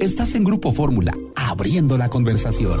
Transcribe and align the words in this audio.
Estás 0.00 0.34
en 0.34 0.44
Grupo 0.44 0.72
Fórmula, 0.72 1.12
abriendo 1.36 1.98
la 1.98 2.08
conversación. 2.08 2.80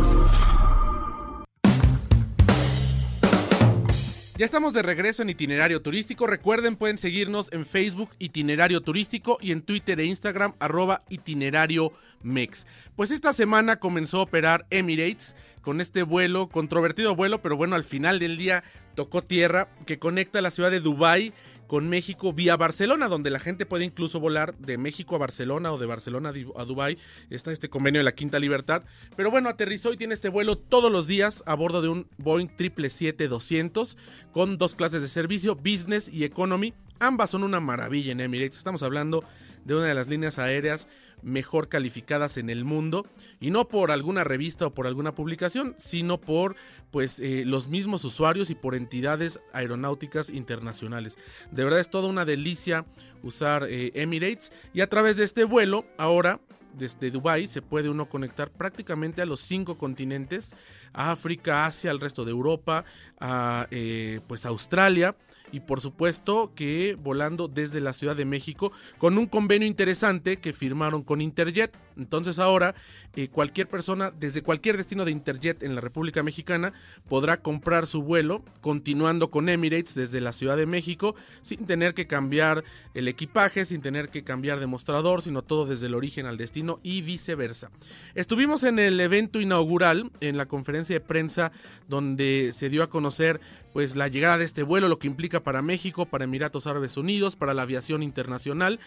Ya 4.38 4.46
estamos 4.46 4.72
de 4.72 4.80
regreso 4.80 5.20
en 5.20 5.28
Itinerario 5.28 5.82
Turístico. 5.82 6.26
Recuerden, 6.26 6.76
pueden 6.76 6.96
seguirnos 6.96 7.52
en 7.52 7.66
Facebook 7.66 8.08
Itinerario 8.18 8.80
Turístico 8.80 9.36
y 9.42 9.52
en 9.52 9.60
Twitter 9.60 10.00
e 10.00 10.06
Instagram 10.06 10.54
arroba 10.60 11.02
Itinerario 11.10 11.92
Mex. 12.22 12.66
Pues 12.96 13.10
esta 13.10 13.34
semana 13.34 13.76
comenzó 13.76 14.20
a 14.20 14.22
operar 14.22 14.64
Emirates 14.70 15.36
con 15.60 15.82
este 15.82 16.02
vuelo, 16.04 16.48
controvertido 16.48 17.14
vuelo, 17.14 17.42
pero 17.42 17.54
bueno, 17.54 17.76
al 17.76 17.84
final 17.84 18.18
del 18.18 18.38
día 18.38 18.64
tocó 18.94 19.22
tierra, 19.22 19.68
que 19.84 19.98
conecta 19.98 20.40
la 20.40 20.50
ciudad 20.50 20.70
de 20.70 20.80
Dubái 20.80 21.34
con 21.70 21.88
México 21.88 22.32
vía 22.32 22.56
Barcelona, 22.56 23.06
donde 23.06 23.30
la 23.30 23.38
gente 23.38 23.64
puede 23.64 23.84
incluso 23.84 24.18
volar 24.18 24.58
de 24.58 24.76
México 24.76 25.14
a 25.14 25.18
Barcelona 25.18 25.72
o 25.72 25.78
de 25.78 25.86
Barcelona 25.86 26.32
a 26.56 26.64
Dubái. 26.64 26.98
Está 27.30 27.52
este 27.52 27.70
convenio 27.70 28.00
de 28.00 28.04
la 28.04 28.16
Quinta 28.16 28.40
Libertad. 28.40 28.82
Pero 29.16 29.30
bueno, 29.30 29.48
aterrizó 29.48 29.92
y 29.92 29.96
tiene 29.96 30.14
este 30.14 30.30
vuelo 30.30 30.58
todos 30.58 30.90
los 30.90 31.06
días 31.06 31.44
a 31.46 31.54
bordo 31.54 31.80
de 31.80 31.88
un 31.88 32.08
Boeing 32.18 32.48
777-200 32.48 33.96
con 34.32 34.58
dos 34.58 34.74
clases 34.74 35.00
de 35.00 35.06
servicio, 35.06 35.54
Business 35.54 36.08
y 36.08 36.24
Economy. 36.24 36.74
Ambas 36.98 37.30
son 37.30 37.44
una 37.44 37.60
maravilla 37.60 38.10
en 38.10 38.20
Emirates. 38.20 38.58
Estamos 38.58 38.82
hablando 38.82 39.22
de 39.64 39.76
una 39.76 39.84
de 39.84 39.94
las 39.94 40.08
líneas 40.08 40.40
aéreas 40.40 40.88
mejor 41.22 41.68
calificadas 41.68 42.36
en 42.36 42.50
el 42.50 42.64
mundo 42.64 43.06
y 43.40 43.50
no 43.50 43.68
por 43.68 43.90
alguna 43.90 44.24
revista 44.24 44.66
o 44.66 44.74
por 44.74 44.86
alguna 44.86 45.14
publicación, 45.14 45.74
sino 45.78 46.20
por 46.20 46.56
pues 46.90 47.20
eh, 47.20 47.44
los 47.46 47.68
mismos 47.68 48.04
usuarios 48.04 48.50
y 48.50 48.54
por 48.54 48.74
entidades 48.74 49.40
aeronáuticas 49.52 50.30
internacionales. 50.30 51.16
De 51.50 51.64
verdad 51.64 51.80
es 51.80 51.90
toda 51.90 52.08
una 52.08 52.24
delicia 52.24 52.84
usar 53.22 53.66
eh, 53.68 53.92
Emirates 53.94 54.52
y 54.72 54.80
a 54.80 54.88
través 54.88 55.16
de 55.16 55.24
este 55.24 55.44
vuelo 55.44 55.84
ahora 55.98 56.40
desde 56.74 57.10
Dubai 57.10 57.48
se 57.48 57.62
puede 57.62 57.88
uno 57.88 58.08
conectar 58.08 58.50
prácticamente 58.50 59.22
a 59.22 59.26
los 59.26 59.40
cinco 59.40 59.76
continentes, 59.76 60.54
a 60.92 61.12
África, 61.12 61.66
Asia, 61.66 61.90
al 61.90 62.00
resto 62.00 62.24
de 62.24 62.30
Europa, 62.30 62.84
a 63.18 63.66
eh, 63.70 64.20
pues 64.26 64.46
Australia 64.46 65.16
y 65.52 65.60
por 65.60 65.80
supuesto 65.80 66.52
que 66.54 66.96
volando 67.00 67.48
desde 67.48 67.80
la 67.80 67.92
Ciudad 67.92 68.16
de 68.16 68.24
México 68.24 68.72
con 68.98 69.18
un 69.18 69.26
convenio 69.26 69.66
interesante 69.66 70.38
que 70.38 70.52
firmaron 70.52 71.02
con 71.02 71.20
Interjet. 71.20 71.76
Entonces 71.96 72.38
ahora 72.38 72.74
eh, 73.16 73.28
cualquier 73.28 73.68
persona 73.68 74.10
desde 74.10 74.42
cualquier 74.42 74.76
destino 74.76 75.04
de 75.04 75.10
Interjet 75.10 75.62
en 75.62 75.74
la 75.74 75.80
República 75.80 76.22
Mexicana 76.22 76.72
podrá 77.08 77.42
comprar 77.42 77.86
su 77.86 78.02
vuelo 78.02 78.42
continuando 78.60 79.30
con 79.30 79.48
Emirates 79.48 79.94
desde 79.94 80.20
la 80.20 80.32
Ciudad 80.32 80.56
de 80.56 80.66
México 80.66 81.14
sin 81.42 81.66
tener 81.66 81.94
que 81.94 82.06
cambiar 82.06 82.64
el 82.94 83.08
equipaje, 83.08 83.64
sin 83.64 83.82
tener 83.82 84.08
que 84.08 84.24
cambiar 84.24 84.60
de 84.60 84.66
mostrador, 84.66 85.22
sino 85.22 85.42
todo 85.42 85.66
desde 85.66 85.86
el 85.86 85.94
origen 85.94 86.26
al 86.26 86.36
destino 86.36 86.80
y 86.82 87.02
viceversa. 87.02 87.70
Estuvimos 88.14 88.62
en 88.62 88.78
el 88.78 89.00
evento 89.00 89.40
inaugural, 89.40 90.10
en 90.20 90.36
la 90.36 90.46
conferencia 90.46 90.94
de 90.94 91.00
prensa 91.00 91.52
donde 91.88 92.52
se 92.54 92.68
dio 92.68 92.82
a 92.82 92.90
conocer 92.90 93.40
pues 93.72 93.96
la 93.96 94.08
llegada 94.08 94.38
de 94.38 94.44
este 94.44 94.62
vuelo, 94.62 94.88
lo 94.88 94.98
que 94.98 95.06
implica 95.06 95.39
para 95.42 95.62
México, 95.62 96.06
para 96.06 96.24
Emiratos 96.24 96.66
Árabes 96.66 96.96
Unidos, 96.96 97.36
para 97.36 97.54
la 97.54 97.62
aviación 97.62 98.02
internacional. 98.02 98.80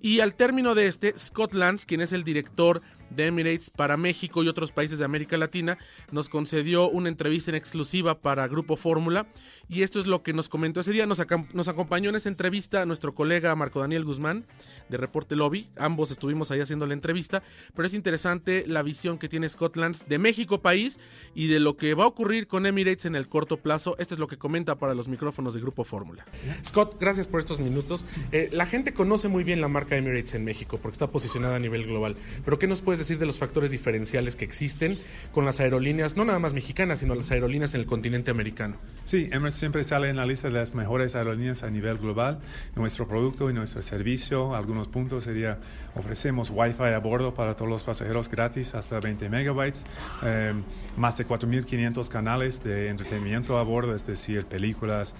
Y 0.00 0.20
al 0.20 0.34
término 0.34 0.74
de 0.74 0.86
este, 0.86 1.18
Scott 1.18 1.54
Lance, 1.54 1.86
quien 1.86 2.00
es 2.00 2.12
el 2.12 2.24
director 2.24 2.82
de 3.10 3.26
Emirates 3.26 3.70
para 3.70 3.96
México 3.96 4.42
y 4.42 4.48
otros 4.48 4.72
países 4.72 4.98
de 4.98 5.04
América 5.04 5.36
Latina, 5.36 5.78
nos 6.10 6.28
concedió 6.28 6.88
una 6.88 7.08
entrevista 7.08 7.50
en 7.50 7.56
exclusiva 7.56 8.20
para 8.20 8.46
Grupo 8.48 8.76
Fórmula 8.76 9.26
y 9.68 9.82
esto 9.82 10.00
es 10.00 10.06
lo 10.06 10.22
que 10.22 10.32
nos 10.32 10.48
comentó 10.48 10.80
ese 10.80 10.92
día. 10.92 11.06
Nos, 11.06 11.20
acompañó 11.20 12.10
en 12.10 12.16
esta 12.16 12.28
entrevista 12.28 12.84
nuestro 12.86 13.14
colega 13.14 13.54
Marco 13.54 13.80
Daniel 13.80 14.04
Guzmán 14.04 14.46
de 14.88 14.96
Reporte 14.96 15.36
Lobby. 15.36 15.68
Ambos 15.76 16.10
estuvimos 16.10 16.50
ahí 16.50 16.60
haciendo 16.60 16.86
la 16.86 16.94
entrevista, 16.94 17.42
pero 17.74 17.86
es 17.86 17.94
interesante 17.94 18.64
la 18.66 18.82
visión 18.82 19.18
que 19.18 19.28
tiene 19.28 19.48
Scotland 19.48 19.96
de 20.06 20.18
México 20.18 20.60
país 20.60 20.98
y 21.34 21.48
de 21.48 21.60
lo 21.60 21.76
que 21.76 21.94
va 21.94 22.04
a 22.04 22.06
ocurrir 22.06 22.46
con 22.46 22.66
Emirates 22.66 23.04
en 23.04 23.16
el 23.16 23.28
corto 23.28 23.58
plazo. 23.58 23.96
Esto 23.98 24.14
es 24.14 24.20
lo 24.20 24.26
que 24.26 24.38
comenta 24.38 24.76
para 24.76 24.94
los 24.94 25.08
micrófonos 25.08 25.54
de 25.54 25.60
Grupo 25.60 25.84
Fórmula. 25.84 26.24
Scott, 26.64 26.96
gracias 27.00 27.26
por 27.26 27.40
estos 27.40 27.60
minutos. 27.60 28.04
Eh, 28.32 28.48
la 28.52 28.66
gente 28.66 28.92
conoce 28.92 29.28
muy 29.28 29.44
bien 29.44 29.60
la 29.60 29.68
marca 29.68 29.96
Emirates 29.96 30.34
en 30.34 30.44
México 30.44 30.78
porque 30.80 30.94
está 30.94 31.10
posicionada 31.10 31.56
a 31.56 31.58
nivel 31.58 31.86
global, 31.86 32.16
pero 32.44 32.58
¿qué 32.58 32.66
nos 32.66 32.82
puedes 32.82 32.99
decir 33.00 33.18
de 33.18 33.26
los 33.26 33.38
factores 33.38 33.70
diferenciales 33.70 34.36
que 34.36 34.44
existen 34.44 34.98
con 35.32 35.44
las 35.44 35.60
aerolíneas, 35.60 36.16
no 36.16 36.24
nada 36.24 36.38
más 36.38 36.52
mexicanas, 36.52 37.00
sino 37.00 37.14
las 37.14 37.30
aerolíneas 37.30 37.74
en 37.74 37.80
el 37.80 37.86
continente 37.86 38.30
americano. 38.30 38.76
Sí, 39.04 39.28
Emirates 39.32 39.54
siempre 39.54 39.84
sale 39.84 40.08
en 40.08 40.16
la 40.16 40.26
lista 40.26 40.48
de 40.48 40.54
las 40.54 40.74
mejores 40.74 41.14
aerolíneas 41.14 41.62
a 41.62 41.70
nivel 41.70 41.98
global. 41.98 42.40
Nuestro 42.76 43.08
producto 43.08 43.50
y 43.50 43.52
nuestro 43.52 43.82
servicio, 43.82 44.54
algunos 44.54 44.88
puntos 44.88 45.24
sería, 45.24 45.58
ofrecemos 45.94 46.50
Wi-Fi 46.50 46.94
a 46.94 46.98
bordo 46.98 47.34
para 47.34 47.56
todos 47.56 47.70
los 47.70 47.82
pasajeros 47.82 48.28
gratis 48.28 48.74
hasta 48.74 49.00
20 49.00 49.28
megabytes, 49.28 49.84
eh, 50.22 50.54
más 50.96 51.16
de 51.18 51.26
4.500 51.26 52.08
canales 52.08 52.62
de 52.62 52.88
entretenimiento 52.88 53.58
a 53.58 53.62
bordo, 53.62 53.94
es 53.94 54.06
decir, 54.06 54.46
películas, 54.46 55.14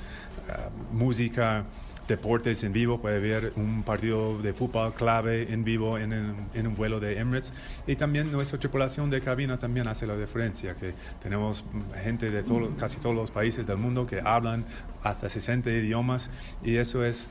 eh, 0.49 0.53
música, 0.93 1.65
deportes 2.11 2.63
en 2.65 2.73
vivo, 2.73 3.01
puede 3.01 3.21
ver 3.21 3.53
un 3.57 3.85
partido 3.85 4.37
de 4.43 4.53
fútbol 4.53 4.93
clave 4.93 5.53
en 5.53 5.65
vivo 5.65 5.97
en, 5.97 6.13
un 6.13 6.75
vuelo 6.77 7.01
de 7.01 7.19
Emirates. 7.19 7.55
Y 7.87 7.97
también 7.97 8.31
nuestra 8.31 8.59
tripulación 8.59 9.09
de 9.09 9.21
cabina 9.21 9.57
también 9.57 9.89
hace 9.89 10.07
la 10.07 10.17
diferencia, 10.17 10.75
que 10.75 10.93
tenemos 11.23 11.65
gente 12.03 12.31
de 12.31 12.43
todo, 12.43 12.77
casi 12.77 12.99
todos 12.99 13.15
los 13.15 13.31
países 13.31 13.67
del 13.67 13.79
mundo 13.79 14.07
que 14.07 14.21
hablan 14.21 14.67
hasta 15.03 15.29
60 15.29 15.71
idiomas 15.71 16.31
y 16.63 16.77
eso 16.77 17.05
es 17.05 17.29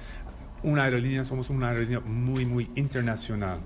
una 0.63 0.84
aerolínea, 0.84 1.25
somos 1.25 1.50
una 1.50 1.69
aerolínea 1.69 2.00
muy, 2.00 2.46
muy 2.46 2.69
internacional. 2.75 3.59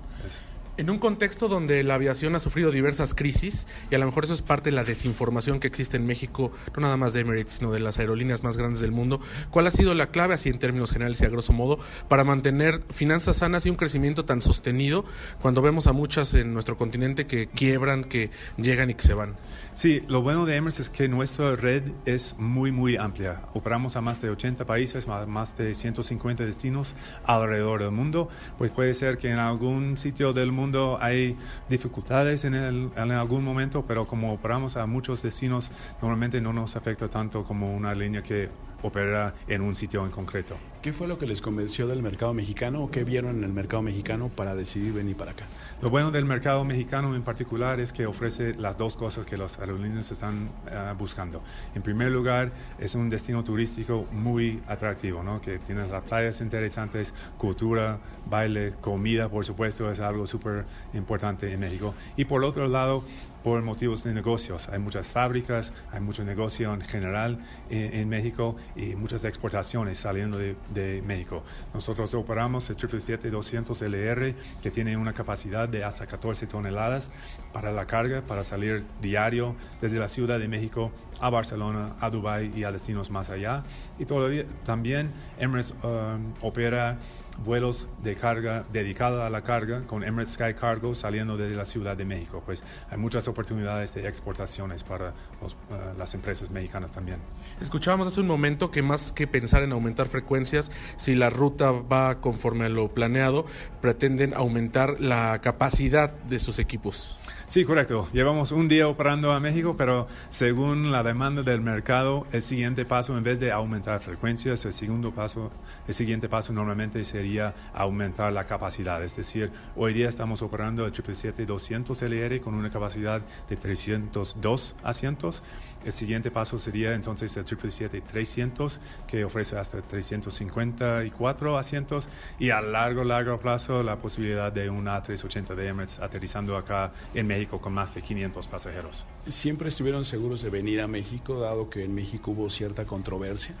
En 0.76 0.90
un 0.90 0.98
contexto 0.98 1.46
donde 1.46 1.84
la 1.84 1.94
aviación 1.94 2.34
ha 2.34 2.40
sufrido 2.40 2.72
diversas 2.72 3.14
crisis, 3.14 3.68
y 3.92 3.94
a 3.94 3.98
lo 3.98 4.06
mejor 4.06 4.24
eso 4.24 4.34
es 4.34 4.42
parte 4.42 4.70
de 4.70 4.76
la 4.76 4.82
desinformación 4.82 5.60
que 5.60 5.68
existe 5.68 5.96
en 5.96 6.04
México, 6.04 6.50
no 6.74 6.82
nada 6.82 6.96
más 6.96 7.12
de 7.12 7.20
Emirates, 7.20 7.52
sino 7.52 7.70
de 7.70 7.78
las 7.78 8.00
aerolíneas 8.00 8.42
más 8.42 8.56
grandes 8.56 8.80
del 8.80 8.90
mundo, 8.90 9.20
¿cuál 9.50 9.68
ha 9.68 9.70
sido 9.70 9.94
la 9.94 10.08
clave, 10.08 10.34
así 10.34 10.48
en 10.48 10.58
términos 10.58 10.90
generales 10.90 11.20
y 11.20 11.26
a 11.26 11.28
grosso 11.28 11.52
modo, 11.52 11.78
para 12.08 12.24
mantener 12.24 12.82
finanzas 12.90 13.36
sanas 13.36 13.66
y 13.66 13.70
un 13.70 13.76
crecimiento 13.76 14.24
tan 14.24 14.42
sostenido 14.42 15.04
cuando 15.40 15.62
vemos 15.62 15.86
a 15.86 15.92
muchas 15.92 16.34
en 16.34 16.52
nuestro 16.52 16.76
continente 16.76 17.28
que 17.28 17.46
quiebran, 17.46 18.02
que 18.02 18.30
llegan 18.56 18.90
y 18.90 18.94
que 18.94 19.04
se 19.04 19.14
van? 19.14 19.36
Sí, 19.74 20.02
lo 20.08 20.22
bueno 20.22 20.44
de 20.44 20.56
Emirates 20.56 20.80
es 20.80 20.90
que 20.90 21.06
nuestra 21.06 21.54
red 21.54 21.84
es 22.04 22.34
muy, 22.36 22.72
muy 22.72 22.96
amplia. 22.96 23.42
Operamos 23.52 23.94
a 23.94 24.00
más 24.00 24.20
de 24.20 24.30
80 24.30 24.64
países, 24.66 25.06
más 25.06 25.56
de 25.56 25.72
150 25.72 26.44
destinos 26.44 26.96
alrededor 27.26 27.80
del 27.80 27.92
mundo. 27.92 28.28
Pues 28.58 28.72
puede 28.72 28.92
ser 28.94 29.18
que 29.18 29.30
en 29.30 29.38
algún 29.38 29.96
sitio 29.96 30.32
del 30.32 30.50
mundo 30.50 30.63
hay 31.00 31.36
dificultades 31.68 32.44
en, 32.44 32.54
en 32.54 33.10
algún 33.10 33.44
momento, 33.44 33.84
pero 33.86 34.06
como 34.06 34.32
operamos 34.32 34.76
a 34.76 34.86
muchos 34.86 35.22
destinos, 35.22 35.72
normalmente 36.00 36.40
no 36.40 36.52
nos 36.52 36.76
afecta 36.76 37.08
tanto 37.08 37.44
como 37.44 37.74
una 37.74 37.94
línea 37.94 38.22
que 38.22 38.48
opera 38.84 39.34
en 39.48 39.62
un 39.62 39.74
sitio 39.74 40.04
en 40.04 40.10
concreto. 40.10 40.56
¿Qué 40.82 40.92
fue 40.92 41.08
lo 41.08 41.16
que 41.16 41.26
les 41.26 41.40
convenció 41.40 41.86
del 41.86 42.02
mercado 42.02 42.34
mexicano 42.34 42.84
o 42.84 42.90
qué 42.90 43.04
vieron 43.04 43.38
en 43.38 43.44
el 43.44 43.52
mercado 43.54 43.82
mexicano 43.82 44.28
para 44.28 44.54
decidir 44.54 44.92
venir 44.92 45.16
para 45.16 45.30
acá? 45.30 45.46
Lo 45.80 45.88
bueno 45.88 46.10
del 46.10 46.26
mercado 46.26 46.62
mexicano 46.66 47.14
en 47.14 47.22
particular 47.22 47.80
es 47.80 47.94
que 47.94 48.04
ofrece 48.04 48.54
las 48.54 48.76
dos 48.76 48.94
cosas 48.98 49.24
que 49.24 49.38
los 49.38 49.58
aerolíneas 49.58 50.12
están 50.12 50.50
ah, 50.70 50.94
buscando. 50.96 51.42
En 51.74 51.80
primer 51.80 52.12
lugar, 52.12 52.52
es 52.78 52.94
un 52.94 53.08
destino 53.08 53.42
turístico 53.42 54.06
muy 54.12 54.60
atractivo, 54.68 55.22
¿no? 55.22 55.40
que 55.40 55.58
tiene 55.58 55.88
las 55.88 56.04
playas 56.04 56.42
interesantes, 56.42 57.14
cultura, 57.38 57.98
baile, 58.26 58.74
comida, 58.82 59.30
por 59.30 59.46
supuesto, 59.46 59.90
es 59.90 60.00
algo 60.00 60.26
súper 60.26 60.66
importante 60.92 61.50
en 61.50 61.60
México. 61.60 61.94
Y 62.16 62.26
por 62.26 62.44
otro 62.44 62.68
lado, 62.68 63.04
por 63.44 63.62
motivos 63.62 64.02
de 64.02 64.14
negocios. 64.14 64.68
Hay 64.70 64.78
muchas 64.78 65.06
fábricas, 65.06 65.74
hay 65.92 66.00
mucho 66.00 66.24
negocio 66.24 66.72
en 66.72 66.80
general 66.80 67.38
en, 67.68 68.08
México 68.08 68.56
y 68.74 68.96
muchas 68.96 69.24
exportaciones 69.24 69.98
saliendo 69.98 70.38
de, 70.38 70.56
de 70.72 71.02
México. 71.02 71.42
Nosotros 71.74 72.14
operamos 72.14 72.70
el 72.70 72.76
777-200LR 72.78 74.34
que 74.62 74.70
tiene 74.70 74.96
una 74.96 75.12
capacidad 75.12 75.68
de 75.68 75.84
hasta 75.84 76.06
14 76.06 76.46
toneladas 76.46 77.12
para 77.52 77.70
la 77.70 77.86
carga, 77.86 78.22
para 78.22 78.44
salir 78.44 78.84
diario 79.02 79.54
desde 79.80 79.98
la 79.98 80.08
Ciudad 80.08 80.38
de 80.38 80.48
México 80.48 80.90
a 81.20 81.28
Barcelona, 81.30 81.96
a 82.00 82.10
Dubái 82.10 82.52
y 82.56 82.64
a 82.64 82.72
destinos 82.72 83.10
más 83.10 83.28
allá. 83.28 83.64
Y 83.98 84.06
todavía 84.06 84.46
también 84.64 85.12
Emirates 85.38 85.74
um, 85.82 86.32
opera 86.40 86.98
vuelos 87.38 87.88
de 88.02 88.14
carga 88.14 88.64
dedicados 88.72 89.22
a 89.22 89.30
la 89.30 89.42
carga 89.42 89.82
con 89.86 90.04
Emirates 90.04 90.34
Sky 90.34 90.54
Cargo 90.54 90.94
saliendo 90.94 91.36
desde 91.36 91.56
la 91.56 91.64
Ciudad 91.64 91.96
de 91.96 92.04
México. 92.04 92.42
Pues 92.44 92.62
hay 92.90 92.98
muchas 92.98 93.26
oportunidades 93.28 93.94
de 93.94 94.06
exportaciones 94.06 94.84
para 94.84 95.10
uh, 95.10 95.98
las 95.98 96.14
empresas 96.14 96.50
mexicanas 96.50 96.92
también. 96.92 97.18
Escuchábamos 97.60 98.06
hace 98.06 98.20
un 98.20 98.26
momento 98.26 98.70
que 98.70 98.82
más 98.82 99.12
que 99.12 99.26
pensar 99.26 99.62
en 99.62 99.72
aumentar 99.72 100.08
frecuencias, 100.08 100.70
si 100.96 101.14
la 101.14 101.30
ruta 101.30 101.72
va 101.72 102.20
conforme 102.20 102.66
a 102.66 102.68
lo 102.68 102.88
planeado, 102.88 103.46
pretenden 103.80 104.34
aumentar 104.34 105.00
la 105.00 105.40
capacidad 105.40 106.10
de 106.10 106.38
sus 106.38 106.58
equipos. 106.58 107.18
Sí, 107.46 107.64
correcto. 107.64 108.08
Llevamos 108.12 108.52
un 108.52 108.68
día 108.68 108.88
operando 108.88 109.32
a 109.32 109.38
México, 109.40 109.76
pero 109.76 110.06
según 110.30 110.90
la 110.90 111.02
demanda 111.02 111.42
del 111.42 111.60
mercado, 111.60 112.26
el 112.32 112.42
siguiente 112.42 112.84
paso, 112.84 113.16
en 113.16 113.22
vez 113.22 113.38
de 113.38 113.52
aumentar 113.52 114.00
frecuencias, 114.00 114.64
el 114.64 114.72
segundo 114.72 115.12
paso, 115.12 115.52
el 115.86 115.94
siguiente 115.94 116.28
paso 116.28 116.52
normalmente 116.52 117.04
sería 117.04 117.23
aumentar 117.72 118.32
la 118.32 118.46
capacidad. 118.46 119.02
Es 119.02 119.16
decir, 119.16 119.50
hoy 119.76 119.94
día 119.94 120.08
estamos 120.08 120.42
operando 120.42 120.86
el 120.86 120.92
777-200 120.92 122.02
LR 122.02 122.40
con 122.40 122.54
una 122.54 122.70
capacidad 122.70 123.22
de 123.48 123.56
302 123.56 124.76
asientos. 124.82 125.42
El 125.84 125.92
siguiente 125.92 126.30
paso 126.30 126.58
sería 126.58 126.94
entonces 126.94 127.36
el 127.36 127.44
777-300 127.44 128.78
que 129.06 129.24
ofrece 129.24 129.56
hasta 129.58 129.82
354 129.82 131.58
asientos 131.58 132.08
y 132.38 132.50
a 132.50 132.60
largo, 132.60 133.04
largo 133.04 133.38
plazo 133.38 133.82
la 133.82 133.96
posibilidad 133.96 134.52
de 134.52 134.70
un 134.70 134.86
A380 134.86 135.54
de 135.54 135.68
Emirates 135.68 136.00
aterrizando 136.00 136.56
acá 136.56 136.92
en 137.14 137.26
México 137.26 137.60
con 137.60 137.74
más 137.74 137.94
de 137.94 138.02
500 138.02 138.46
pasajeros. 138.46 139.06
¿Siempre 139.28 139.68
estuvieron 139.68 140.04
seguros 140.04 140.42
de 140.42 140.50
venir 140.50 140.80
a 140.80 140.86
México 140.86 141.40
dado 141.40 141.68
que 141.70 141.84
en 141.84 141.94
México 141.94 142.30
hubo 142.30 142.50
cierta 142.50 142.84
controversia? 142.84 143.54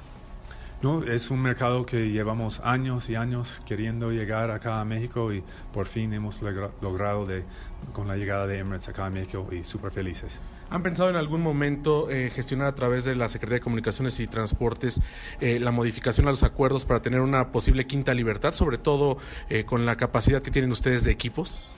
No, 0.84 1.02
es 1.02 1.30
un 1.30 1.40
mercado 1.40 1.86
que 1.86 2.10
llevamos 2.10 2.60
años 2.62 3.08
y 3.08 3.14
años 3.14 3.62
queriendo 3.64 4.12
llegar 4.12 4.50
acá 4.50 4.82
a 4.82 4.84
México 4.84 5.32
y 5.32 5.42
por 5.72 5.86
fin 5.86 6.12
hemos 6.12 6.42
logrado 6.42 7.24
de, 7.24 7.46
con 7.94 8.06
la 8.06 8.18
llegada 8.18 8.46
de 8.46 8.58
Emirates 8.58 8.90
acá 8.90 9.06
a 9.06 9.08
México 9.08 9.48
y 9.50 9.64
súper 9.64 9.92
felices. 9.92 10.42
¿Han 10.68 10.82
pensado 10.82 11.08
en 11.08 11.16
algún 11.16 11.40
momento 11.40 12.10
eh, 12.10 12.28
gestionar 12.28 12.66
a 12.66 12.74
través 12.74 13.04
de 13.04 13.14
la 13.14 13.30
Secretaría 13.30 13.60
de 13.60 13.64
Comunicaciones 13.64 14.20
y 14.20 14.26
Transportes 14.26 15.00
eh, 15.40 15.58
la 15.58 15.70
modificación 15.70 16.28
a 16.28 16.30
los 16.30 16.42
acuerdos 16.42 16.84
para 16.84 17.00
tener 17.00 17.22
una 17.22 17.50
posible 17.50 17.86
quinta 17.86 18.12
libertad, 18.12 18.52
sobre 18.52 18.76
todo 18.76 19.16
eh, 19.48 19.64
con 19.64 19.86
la 19.86 19.96
capacidad 19.96 20.42
que 20.42 20.50
tienen 20.50 20.70
ustedes 20.70 21.02
de 21.04 21.12
equipos? 21.12 21.70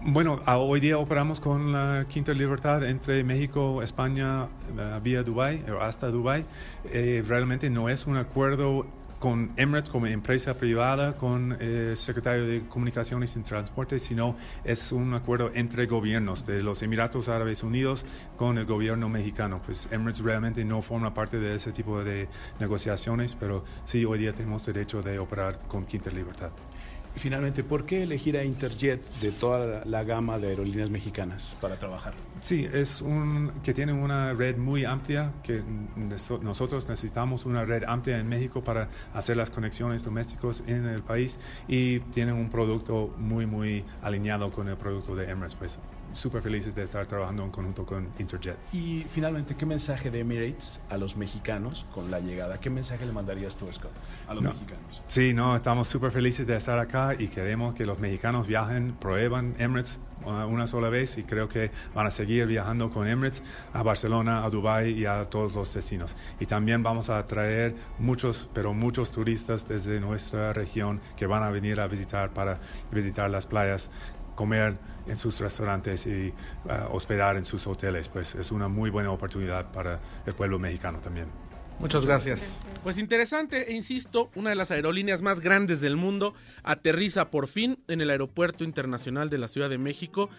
Bueno, 0.00 0.40
hoy 0.46 0.80
día 0.80 0.98
operamos 0.98 1.40
con 1.40 1.72
la 1.72 2.06
Quinta 2.08 2.32
Libertad 2.32 2.82
entre 2.84 3.22
México, 3.24 3.82
España, 3.82 4.48
eh, 4.76 5.00
vía 5.02 5.22
Dubai 5.22 5.62
o 5.70 5.80
hasta 5.80 6.08
Dubai. 6.08 6.44
Eh, 6.92 7.22
realmente 7.26 7.68
no 7.70 7.88
es 7.88 8.06
un 8.06 8.16
acuerdo 8.16 8.86
con 9.18 9.52
Emirates 9.56 9.90
como 9.90 10.06
empresa 10.06 10.54
privada, 10.54 11.16
con 11.16 11.56
el 11.60 11.96
secretario 11.96 12.46
de 12.46 12.62
Comunicaciones 12.68 13.36
y 13.36 13.40
Transporte, 13.40 13.98
sino 13.98 14.36
es 14.64 14.92
un 14.92 15.14
acuerdo 15.14 15.50
entre 15.54 15.86
gobiernos 15.86 16.46
de 16.46 16.62
los 16.62 16.82
Emiratos 16.82 17.28
Árabes 17.28 17.62
Unidos 17.62 18.06
con 18.36 18.58
el 18.58 18.64
gobierno 18.64 19.08
mexicano. 19.08 19.60
Pues 19.64 19.88
Emirates 19.90 20.22
realmente 20.22 20.64
no 20.64 20.82
forma 20.82 21.12
parte 21.14 21.38
de 21.38 21.56
ese 21.56 21.72
tipo 21.72 22.02
de 22.02 22.28
negociaciones, 22.60 23.34
pero 23.34 23.64
sí 23.84 24.04
hoy 24.04 24.20
día 24.20 24.32
tenemos 24.32 24.64
derecho 24.66 25.02
de 25.02 25.18
operar 25.18 25.58
con 25.66 25.84
Quinta 25.86 26.10
Libertad. 26.10 26.50
Finalmente, 27.18 27.64
¿por 27.64 27.84
qué 27.84 28.04
elegir 28.04 28.36
a 28.36 28.44
Interjet 28.44 29.04
de 29.20 29.32
toda 29.32 29.84
la 29.84 30.04
gama 30.04 30.38
de 30.38 30.48
aerolíneas 30.48 30.88
mexicanas 30.88 31.56
para 31.60 31.76
trabajar? 31.76 32.14
Sí, 32.40 32.66
es 32.72 33.02
un 33.02 33.50
que 33.64 33.74
tiene 33.74 33.92
una 33.92 34.32
red 34.34 34.56
muy 34.56 34.84
amplia, 34.84 35.32
que 35.42 35.62
nosotros 35.96 36.88
necesitamos 36.88 37.44
una 37.44 37.64
red 37.64 37.82
amplia 37.84 38.18
en 38.18 38.28
México 38.28 38.62
para 38.62 38.88
hacer 39.14 39.36
las 39.36 39.50
conexiones 39.50 40.04
domésticas 40.04 40.62
en 40.66 40.86
el 40.86 41.02
país 41.02 41.38
y 41.66 42.00
tienen 42.00 42.34
un 42.34 42.50
producto 42.50 43.14
muy, 43.18 43.46
muy 43.46 43.84
alineado 44.02 44.52
con 44.52 44.68
el 44.68 44.76
producto 44.76 45.16
de 45.16 45.28
Emirates. 45.28 45.56
Pues 45.56 45.80
súper 46.12 46.42
felices 46.42 46.74
de 46.74 46.82
estar 46.82 47.06
trabajando 47.06 47.44
en 47.44 47.50
conjunto 47.50 47.84
con 47.84 48.08
Interjet. 48.18 48.56
Y 48.72 49.04
finalmente, 49.08 49.56
¿qué 49.56 49.66
mensaje 49.66 50.10
de 50.10 50.20
Emirates 50.20 50.80
a 50.90 50.96
los 50.96 51.16
mexicanos 51.16 51.86
con 51.92 52.10
la 52.10 52.20
llegada? 52.20 52.58
¿Qué 52.60 52.70
mensaje 52.70 53.04
le 53.06 53.12
mandarías 53.12 53.56
tú, 53.56 53.70
Scott, 53.72 53.92
a 54.26 54.34
los 54.34 54.42
mexicanos? 54.42 55.02
Sí, 55.06 55.34
no, 55.34 55.56
estamos 55.56 55.88
súper 55.88 56.10
felices 56.10 56.46
de 56.46 56.56
estar 56.56 56.78
acá 56.78 57.07
y 57.16 57.28
queremos 57.28 57.74
que 57.74 57.84
los 57.84 57.98
mexicanos 57.98 58.46
viajen, 58.46 58.94
prueban 58.94 59.54
Emirates 59.58 60.00
una 60.24 60.66
sola 60.66 60.88
vez 60.88 61.16
y 61.18 61.24
creo 61.24 61.48
que 61.48 61.70
van 61.94 62.06
a 62.06 62.10
seguir 62.10 62.46
viajando 62.46 62.90
con 62.90 63.06
Emirates 63.06 63.42
a 63.72 63.82
Barcelona, 63.82 64.44
a 64.44 64.50
Dubai 64.50 64.90
y 64.90 65.06
a 65.06 65.24
todos 65.24 65.54
los 65.54 65.72
destinos. 65.72 66.16
Y 66.40 66.46
también 66.46 66.82
vamos 66.82 67.10
a 67.10 67.24
traer 67.26 67.74
muchos, 67.98 68.50
pero 68.52 68.74
muchos 68.74 69.12
turistas 69.12 69.68
desde 69.68 70.00
nuestra 70.00 70.52
región 70.52 71.00
que 71.16 71.26
van 71.26 71.42
a 71.42 71.50
venir 71.50 71.80
a 71.80 71.86
visitar 71.86 72.32
para 72.32 72.58
visitar 72.90 73.30
las 73.30 73.46
playas 73.46 73.90
comer 74.34 74.78
en 75.08 75.16
sus 75.16 75.40
restaurantes 75.40 76.06
y 76.06 76.32
uh, 76.64 76.94
hospedar 76.94 77.36
en 77.36 77.44
sus 77.44 77.66
hoteles, 77.66 78.08
pues 78.08 78.36
es 78.36 78.52
una 78.52 78.68
muy 78.68 78.88
buena 78.88 79.10
oportunidad 79.10 79.72
para 79.72 79.98
el 80.26 80.34
pueblo 80.34 80.60
mexicano 80.60 81.00
también. 81.00 81.47
Muchas 81.80 82.04
gracias. 82.04 82.62
Pues 82.82 82.98
interesante 82.98 83.70
e 83.70 83.74
insisto, 83.74 84.30
una 84.34 84.50
de 84.50 84.56
las 84.56 84.70
aerolíneas 84.70 85.22
más 85.22 85.40
grandes 85.40 85.80
del 85.80 85.96
mundo 85.96 86.34
aterriza 86.62 87.30
por 87.30 87.48
fin 87.48 87.78
en 87.88 88.00
el 88.00 88.10
Aeropuerto 88.10 88.64
Internacional 88.64 89.30
de 89.30 89.38
la 89.38 89.48
Ciudad 89.48 89.68
de 89.68 89.78
México 89.78 90.30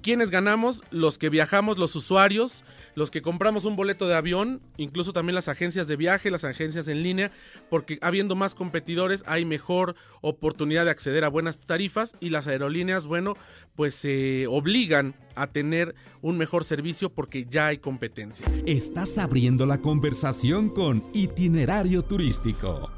¿Quiénes 0.00 0.30
ganamos? 0.30 0.84
Los 0.90 1.18
que 1.18 1.28
viajamos, 1.28 1.76
los 1.76 1.96
usuarios, 1.96 2.64
los 2.94 3.10
que 3.10 3.20
compramos 3.20 3.64
un 3.64 3.74
boleto 3.74 4.06
de 4.06 4.14
avión, 4.14 4.60
incluso 4.76 5.12
también 5.12 5.34
las 5.34 5.48
agencias 5.48 5.88
de 5.88 5.96
viaje, 5.96 6.30
las 6.30 6.44
agencias 6.44 6.86
en 6.86 7.02
línea, 7.02 7.32
porque 7.68 7.98
habiendo 8.00 8.36
más 8.36 8.54
competidores 8.54 9.24
hay 9.26 9.44
mejor 9.44 9.96
oportunidad 10.20 10.84
de 10.84 10.92
acceder 10.92 11.24
a 11.24 11.28
buenas 11.28 11.58
tarifas 11.58 12.14
y 12.20 12.30
las 12.30 12.46
aerolíneas, 12.46 13.06
bueno, 13.06 13.34
pues 13.74 13.94
se 13.94 14.46
obligan 14.46 15.16
a 15.34 15.48
tener 15.48 15.94
un 16.22 16.38
mejor 16.38 16.64
servicio 16.64 17.10
porque 17.10 17.46
ya 17.48 17.66
hay 17.66 17.78
competencia. 17.78 18.46
Estás 18.66 19.18
abriendo 19.18 19.66
la 19.66 19.78
conversación 19.78 20.70
con 20.70 21.04
itinerario 21.12 22.02
turístico. 22.02 22.97